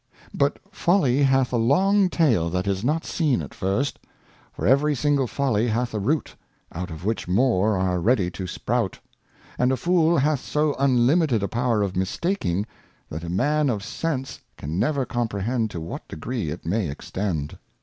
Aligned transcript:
But 0.33 0.57
Folly 0.71 1.21
hath 1.21 1.53
a 1.53 1.57
long 1.57 2.09
Tail 2.09 2.49
that 2.49 2.65
is 2.65 2.83
not 2.83 3.05
seen 3.05 3.39
at 3.39 3.53
first: 3.53 3.99
for 4.51 4.65
every 4.65 4.95
single 4.95 5.27
Folly 5.27 5.67
hath 5.67 5.93
a 5.93 5.99
Root, 5.99 6.35
out 6.71 6.89
of 6.89 7.05
which 7.05 7.27
more 7.27 7.77
are 7.77 7.99
ready 7.99 8.31
to 8.31 8.47
sprout; 8.47 8.97
and 9.59 9.71
a 9.71 9.77
Fool 9.77 10.17
hath 10.17 10.39
so 10.39 10.73
unlimited 10.79 11.43
a 11.43 11.47
Power 11.47 11.83
of 11.83 11.95
mistaking, 11.95 12.65
that 13.11 13.23
a 13.23 13.29
Man 13.29 13.69
of 13.69 13.83
Sense 13.83 14.41
can 14.57 14.79
never 14.79 15.05
comprehend 15.05 15.69
to 15.69 15.79
what 15.79 16.07
degree 16.07 16.49
it 16.49 16.65
may 16.65 16.89
extend. 16.89 17.59